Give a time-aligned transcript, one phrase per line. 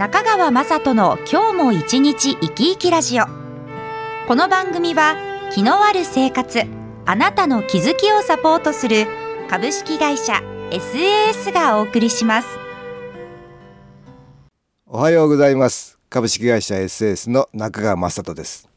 [0.00, 3.24] 中川雅人の今日も一日生き生きラジオ。
[4.26, 5.14] この番組は
[5.52, 6.62] 気のある生活
[7.04, 9.06] あなたの気づきをサポートする
[9.50, 10.40] 株式会社
[10.70, 12.48] SAS がお送りします。
[14.86, 15.98] おはようございます。
[16.08, 18.70] 株式会社 SAS の中川雅人です。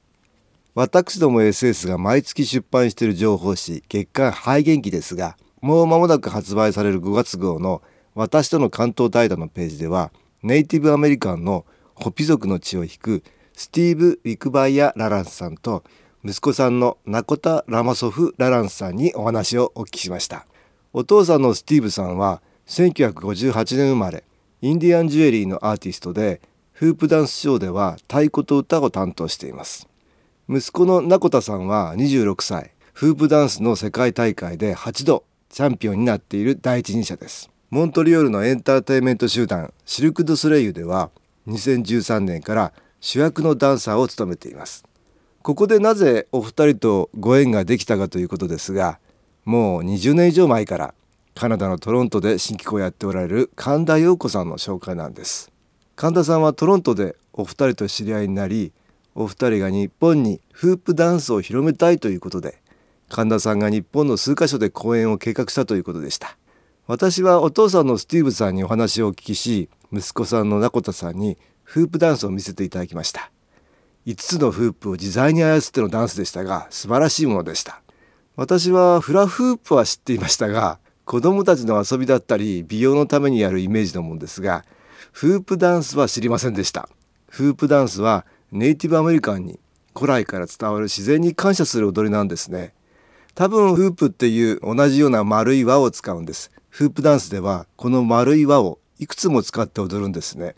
[0.75, 7.81] 私ども SS が毎月出版している情報誌月刊肺元気ですがもう間もなく発売される5月号の
[8.13, 10.11] 私との関東対談のページでは
[10.43, 11.65] ネイティブアメリカンの
[11.95, 15.83] ホピ族の血を引くスティーブ・ウィクバイア・ラランスさんと
[16.25, 20.45] 息子さんのナコタ・ラマソフ・ラランスさんにお話をお聞きしました。
[20.91, 24.23] お父さんのスティーブさんは1958年生まれ
[24.61, 29.87] インディアンジュエリーのアーティストでフープダンスショーでは太鼓と歌を担当しています。
[30.49, 37.52] 息子のナコタさんは26歳フープダンスの世界大会で8度チャンピオンになっている第一人者です。
[37.73, 41.09] モントリオールのエンターテインメント集団シルク・ドゥ・ソレイユでは
[41.47, 44.85] 2013年から主役のダンサーを務めています。
[45.41, 48.99] ここでなぜお二人とご縁ができたかということですが
[49.43, 50.93] もう20年以上前から
[51.33, 55.51] カナダのトロントで新機構をやっておられる神田陽子さんの紹介なんです。
[55.95, 58.71] 神田さんはトロントでお二人と知り合いになり
[59.15, 62.61] お二人が日本にフープダンスを広めたいということで
[63.09, 66.37] 神田さんが日本の数カ所で公演を計画したということでした。
[66.85, 73.31] 私はお父さんのスティーブさんにお話をお聞きし息子さんのナコタさんにフープダンスを見せていただきました。
[74.05, 77.81] 5つのフープを自在に操ってのダンスでしたが素晴らしいものでした。
[78.35, 84.65] 私はフラフープは知っていましたが子供たちの遊びだったり美容のためにやるイメージのものですが
[85.13, 86.89] フープダンスは知りませんでした。
[87.29, 89.57] フープダンスはネイティブアメリカンに
[89.95, 92.73] 古来から伝わる自然に感謝する踊りなんですね。
[93.35, 96.51] 多分フープっていう同じような丸い輪を使うんです。
[96.73, 100.55] フープダンスではこの丸い輪をいくつも使って踊るんですね。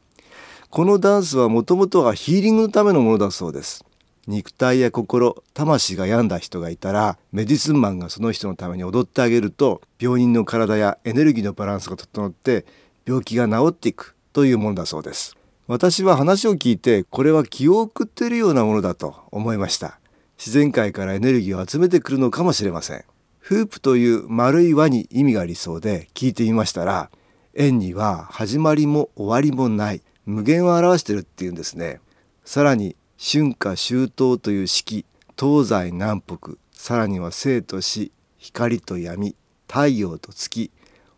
[0.70, 3.84] このダンスはもともとはヒーリングのためのものだそうです。
[4.26, 12.66] 肉体や心魂が病んだ人がいたらメディスンマンがその人のために踊ってあげると病人の体やエネルギーのバランスが整って
[13.06, 15.36] 病気が治っていくというものだそうです。
[15.68, 20.00] 私は話を聞いてこれは気を送っているようなものだと思いました。
[20.38, 23.04] 自然界からエネルギーを集めてくるのかもしれません。
[23.48, 27.12] フープという丸い輪に意味がありそうで聞いてみましたら
[27.54, 32.02] 円には始まりも終わりもない無限を表してるっていうんですね。
[32.44, 35.06] さらに春夏秋冬という四季
[35.40, 39.36] 東西南北さらには生と死光と闇
[39.68, 40.72] 太陽と月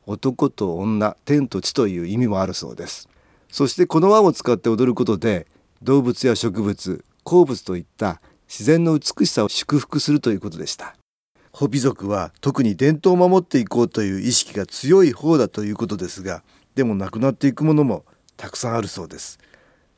[0.05, 3.07] 男と女天と地という意味もあるそうです。
[3.49, 5.47] そしてこの輪を使って踊ることで
[5.81, 10.96] 動物や植物鉱物といった自然の美しさを祝福するということでした。
[11.57, 16.43] ホビ族は特に伝統を守っていこうという意識が強い方だということですが
[16.75, 19.39] でもなくなっていくものもたくさんあるそうです。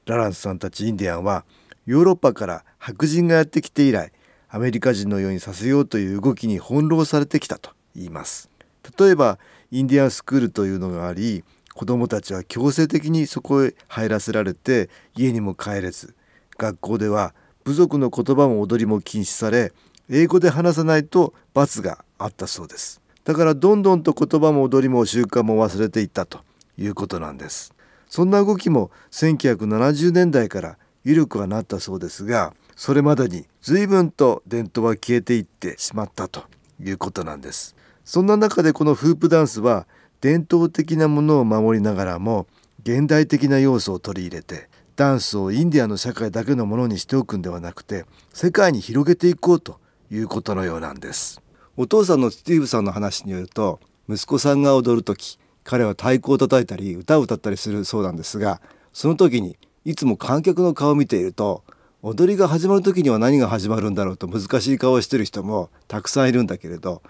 [0.06, 1.44] ラランスさんたちインディアンは
[1.86, 4.14] ヨーロッパから白人がやってきて以来
[4.48, 8.50] アメリカ人のようにさせようという動きに翻弄されてきたと言います。
[8.98, 9.38] 例えば
[9.70, 11.44] インディアンスクールというのがあり
[11.74, 16.16] 子どもたちは強制的にそこへ入らせられて家にも帰れず
[16.58, 19.74] 学校では部族の言葉も踊りも禁止され
[20.10, 23.02] 英語で話さないと罰があったそうです。
[23.24, 26.40] だからどんどんと言葉も踊りも習慣も忘れていったと
[26.78, 27.74] いうことなんです。
[28.08, 36.44] そんな動きも1970年代から緩くはなったそうですがそれまでに随分と伝統は消えていってしまったと
[36.84, 37.76] いうことなんです。
[38.04, 39.86] そんな中でこのフープダンスは
[40.22, 42.48] 伝統的なものを守りながらも
[42.82, 49.80] 現代的な要素を取り入れてダンスをインディアンの社会だけのものにしておくんではなくて世界に広げていこうと
[50.12, 51.42] いうことのようなんです。
[51.78, 53.80] お父さんのスティーブさんの話によると
[54.10, 58.60] 息子さんが踊る時彼は太鼓を叩いたり歌を歌ったりするそうなんですが
[58.92, 61.64] その時にいつも観客の顔を見ていると
[62.02, 67.02] 踊りが始まる時には何が始まるんだろうと難しい顔をしてる人もたくさんいるんだけれど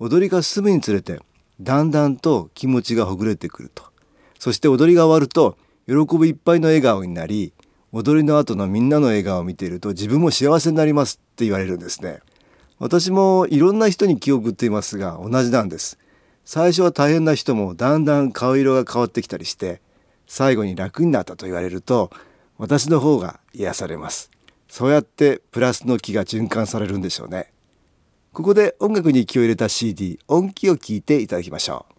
[0.00, 1.20] 踊りが進むにつれて
[1.60, 3.84] だんだんと気持ちがほぐれてくると。
[4.38, 5.56] そして踊りが終わると
[5.86, 7.52] 喜びいっぱいの笑顔になり
[7.92, 12.20] 踊りの後のみんなの笑顔を見ていると自分も幸せになりますって言われるんですね。
[12.78, 15.98] 私もいろんな人に気を送っていますが同じなんです。
[16.44, 19.80] 最初は大変な人もだんだん顔色が変わってきたりして
[20.26, 22.10] 最後に楽になったと言われると
[22.58, 24.30] 私の方が癒されます。
[24.68, 27.52] そうやってプラスの気が循環されるんでしょうね。
[28.32, 31.95] ここで音楽に気を入れた CD 音気を聞いていただきましょう。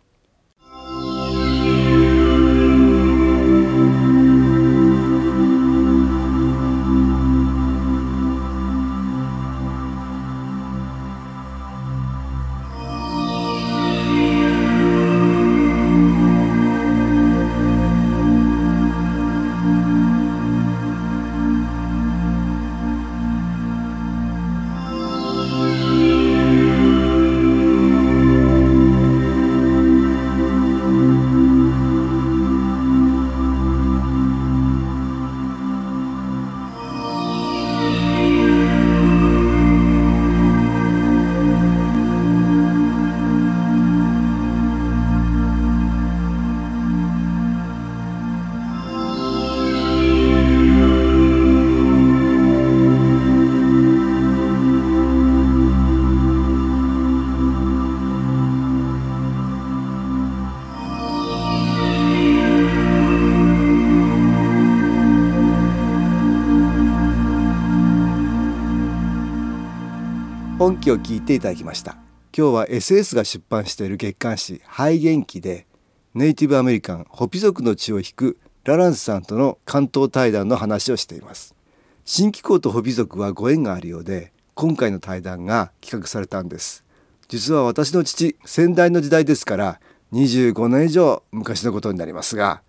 [70.68, 71.94] 音気を聞いていただきました。
[72.38, 75.66] 今日は SS が出版している月刊誌肺元気で
[76.14, 81.56] ネイティブアメリカンホピ族の血を引くラランスさんとの関東対談の話をしています。
[82.04, 86.84] 新機構とホピ族はご縁があるようで今回の対談が企画されたんです。
[87.30, 89.80] 実は私の父先代の時代ですから
[90.12, 92.62] 25年以上昔のことになりますが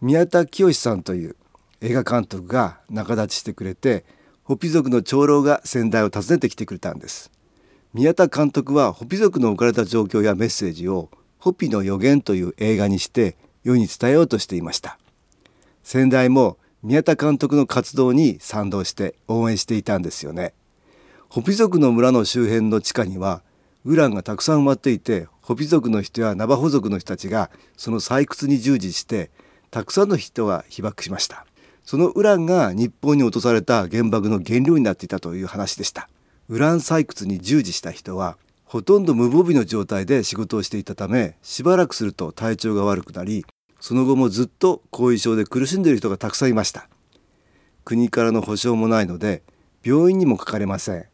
[0.00, 1.36] 宮田清さんという
[1.82, 4.06] 映画監督が仲立ちしてくれて
[4.48, 7.30] ホピ族の長老が先代を訪ねてきてくれたんです。
[7.92, 14.98] 宮田監督はホピ族の置かれた状況やメッセージをホピの予言という映画にして世に伝えようとしていました。
[15.82, 20.54] 先代も宮田監督の活動に賛同して応援していたんですよね。
[21.28, 23.42] ホピ族の村の周辺の地下には
[23.84, 29.30] ウランがたくさん埋まっていてホピ族の人やナバホ族の人たちがその採掘に従事して
[29.70, 31.44] たくさんの人が被爆しました。
[31.88, 36.10] そのウランが日本に落とされた原爆の原料になっていたという話でした。
[36.50, 38.36] ウラン採掘に従事した人は
[38.66, 43.46] ほとんど無防備の状態で仕事をしていたためしばらくすると体調が悪くなり
[43.80, 46.90] その後もずっと後遺症で苦しんでいる人がたくさんいました。
[47.86, 49.42] 国からの保証もないので
[49.82, 51.06] 病院にもかかれません。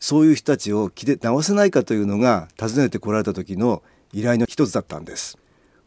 [0.00, 3.82] そういう人たちを気で治せないかというのが訪ねてこられた時の
[4.12, 5.38] 依頼の一つだったんです。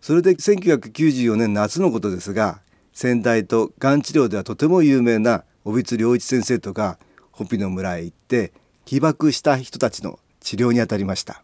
[0.01, 6.99] それで1994年夏のことですが先代とがん治療ではとても有名な小津良一先生とか
[7.31, 8.53] ホピの村へ行って
[8.85, 11.43] 被爆した人たちの治療にあたりました。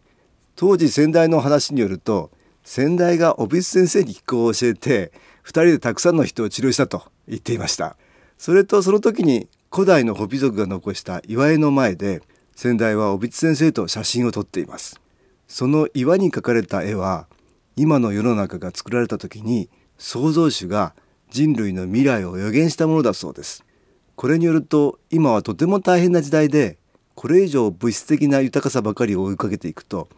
[0.54, 2.30] 当時先代の話によると
[2.62, 5.12] 先代が小津先生に気候を教えて
[5.44, 7.96] 2人でたくさんの人を治療したと言っていました。
[8.38, 12.22] それとその時に古代のホピ族が残した岩絵の前で
[12.54, 15.00] 先代は小津先生と写真を撮っています。
[15.48, 17.26] その岩に描かれた絵は
[17.74, 19.68] 今の世の中が作られた時に
[19.98, 20.94] 創造主が
[21.30, 23.64] 人類の未来を予言したものだそうです。
[24.16, 26.76] これによると今はとても大変な時代で
[27.14, 30.08] これ以上物質的な豊かさばかりを追いかけていくと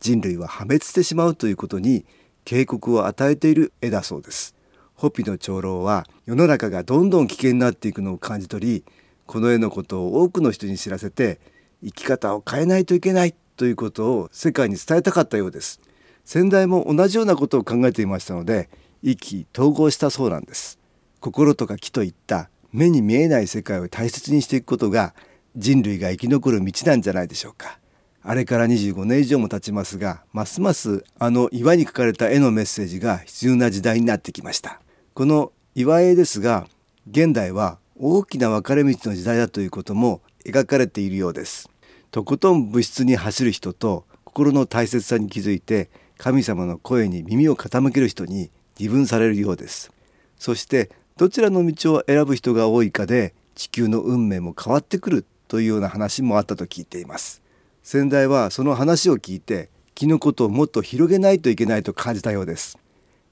[0.00, 2.04] 人類は破滅してしまうということに
[2.44, 4.56] 警告を与えている絵だそうです。
[4.94, 8.84] ホピの長老は世の中がどんどん危険になっていくのを感じ取り
[9.26, 11.40] この絵のことを多くの人に知らせて
[11.84, 15.80] 生き方を変えないといけないということを世界に伝えたかったようです。
[16.24, 18.68] 先代も同じようなことを考えていましたので
[19.02, 20.78] 意気統合したそうなんです。
[21.20, 25.14] 心とか気といった目に見えない世界を大切にしていくことが
[25.56, 27.78] 人類が生き残る道なんじゃないでしょうか。
[28.22, 34.80] あれから25年以上も経ちますがますますあの岩に書かれた絵のメッセージが必要な時代になってきました。
[35.14, 36.66] この岩絵ですが
[37.10, 41.68] 現代は大きな分かれ道の時代だということも描かれているようです。
[42.10, 48.50] とことん物質に走る人と心の大切さに気づいて神様の声に耳を傾ける人に
[48.82, 49.92] 二分されるようです。
[50.38, 57.42] そしてどちらの道を選ぶ人が多いかで地球の運命も変わってくるというような話もあったと聞いています。
[57.84, 62.76] 先代はその話を聞いて気のことをもっと広げないといけないと感じたようです。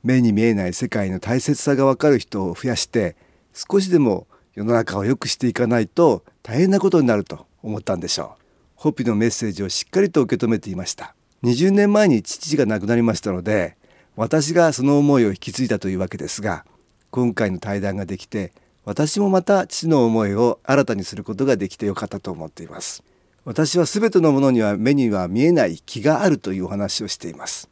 [0.04, 3.16] 目に見えない世界の大切さがわかる人を増やして
[3.52, 8.42] 少しでも世の中を良くしていかないと大変なことになると思ったんでしょう。
[8.76, 11.16] ホピのメッセージをしっかりと受け止めていました。
[11.42, 13.79] 20年前に父が亡くなりましたので
[14.20, 16.66] 私がその思いを引き継いだというわけですが
[17.10, 18.52] 今回の対談ができて
[18.84, 23.02] 私もまた父の思いを新たにすることができてよかったと思っています。
[23.46, 27.70] 私は全てのものには目には見えない気があるというお話をしています。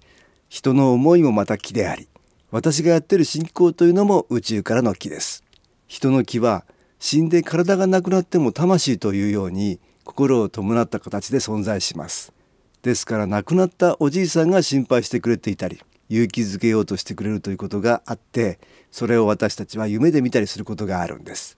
[0.48, 2.08] 人の思いもまた気であり
[2.50, 5.44] 私がやってる信仰というのも宇宙からの気です。
[5.86, 6.64] 人の気は
[6.98, 12.32] 死んで体がなくなっても魂というように心を伴った形で存在します。
[12.80, 18.58] ですから亡くなったおじいさんが心配してくれていたり勇気づけようとしてくれるということがあって
[18.90, 21.56] それを私たちは夢で見たりすることがあるんです。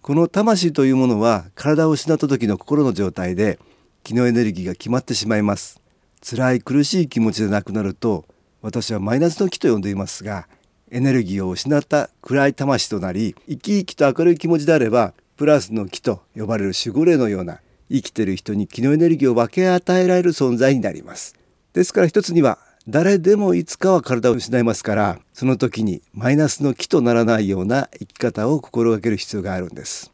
[0.00, 3.60] この魂というものは体を失った時の心の状態で
[4.02, 5.80] 気のエネルギーが決まってしまいます。
[6.28, 8.24] 辛い苦しい気持ちでなくなると
[8.62, 10.46] 私はマイナスの気と呼んでいますが
[10.90, 21.34] エネルギーを失った暗い魂となり生き生きと明るい気持ちであればプラスの気と呼ばれる守護霊のような生きてる人に気のエネルギーを分け与えられる存在になります。
[21.72, 22.58] ですから一つには
[22.88, 30.12] 誰でもいつかは体を失いますからその時にマイナスの気とならないような生き方を心がける必要があるんです。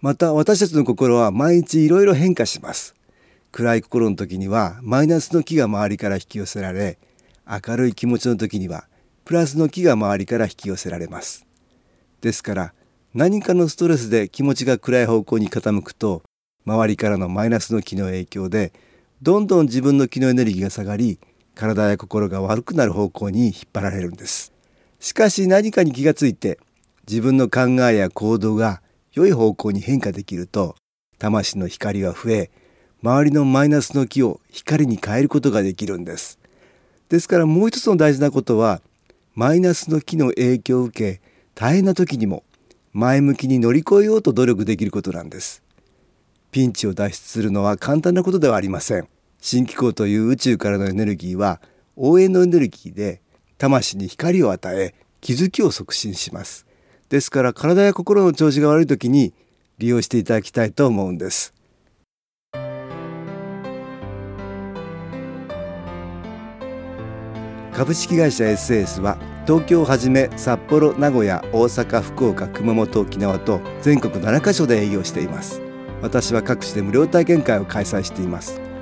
[0.00, 2.94] また私たちの心は毎日いろいろ変化します。
[3.52, 6.98] 暗い心の時にはマイナスの気が周りから引き寄せられ
[7.46, 8.86] 明るい気持ちの時には
[9.26, 11.46] プラスの気が周りから引き寄せられます。
[12.22, 12.72] ですから
[13.12, 16.22] 何かのストレスで気持ちが暗い方向に傾くと
[16.64, 18.72] 周りからのマイナスの気の影響で
[19.20, 21.18] どんどん自分の気のエネルギーが下がり
[21.58, 24.52] 体や心が悪くなる方向に引っ張られるんです。
[25.00, 26.60] しかし何かに気がついて
[27.08, 28.80] 自分の考えや行動が
[29.12, 30.76] 良い方向に変化できると
[31.18, 32.50] 魂の光は増え
[33.02, 36.38] 周りのマイナスの気を光に変えることができるんです。
[37.08, 38.80] ですからもう一つの大事なことは
[39.34, 41.20] マイナスの気の影響を受け
[41.56, 42.44] 大変な時にも
[42.92, 45.64] 前向きに乗り越えようと努力できることなんです。
[46.52, 49.08] ピンチを脱出するのは簡単なことではありません。
[49.40, 51.60] 新機構という宇宙からのエネルギーは
[51.96, 53.20] 応援のエネルギーで
[53.56, 56.66] 魂に光を与え気づきを促進します。
[57.08, 59.32] ですから体や心の調子が悪い時に
[59.78, 61.54] 利用していただきたいと思うんです。
[67.72, 75.62] 株式会社 SS は東京をはじめ札幌名古屋大阪福岡熊本沖縄と全国7カ所で営業しています。
[76.02, 78.67] 私は各地で無料体験会を開催しています。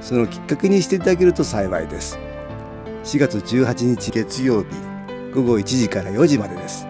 [0.00, 2.18] そのきっかけにしていただけると幸いです。
[3.04, 4.68] 4月18日月曜日
[5.34, 6.86] 午後1時から4時までです。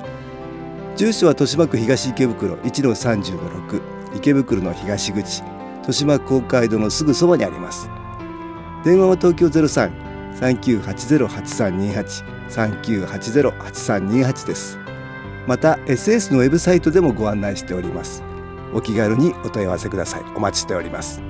[0.97, 3.81] 住所は豊島区東池袋1-30-6
[4.17, 7.89] 池袋の東口豊島公会堂のすぐそばにあります。
[8.85, 14.79] 電話は東京03-3980-8328 3980-8328です。
[15.47, 18.23] また SS のウェブサイトでもご案内しております。
[18.75, 20.23] お気軽にお問い合わせください。
[20.37, 21.30] お待ちしております。